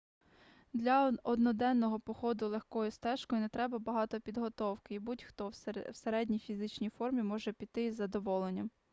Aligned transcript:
для 0.73 1.07
одноденного 1.23 1.99
походу 1.99 2.47
легкою 2.49 2.91
стежкою 2.91 3.41
не 3.41 3.49
треба 3.49 3.79
багато 3.79 4.19
підготовки 4.19 4.95
і 4.95 4.99
будь-хто 4.99 5.49
в 5.49 5.55
середній 5.95 6.39
фізичній 6.39 6.89
формі 6.89 7.21
може 7.23 7.51
піти 7.51 7.83
із 7.85 7.95
задоволенням 7.95 8.69